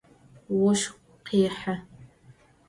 Voşsu 0.59 0.93
khêxı. 1.25 1.75